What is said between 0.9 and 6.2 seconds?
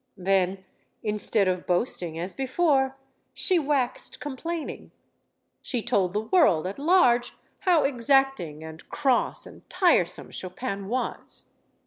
instead of boasting as before, she waxed complaining. She told